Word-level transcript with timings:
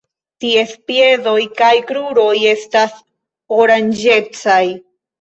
Ties 0.45 0.71
piedoj 0.91 1.35
kaj 1.61 1.69
kruroj 1.91 2.33
estas 2.57 2.99
oranĝecaj. 3.63 4.61